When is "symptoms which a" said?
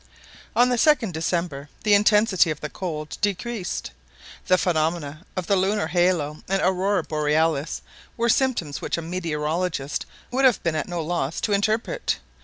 8.27-9.03